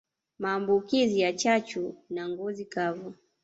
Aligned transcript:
Maambukizi 0.39 1.19
ya 1.19 1.33
chachu 1.33 1.95
na 2.09 2.29
ngozi 2.29 2.65
kavu 2.65 3.13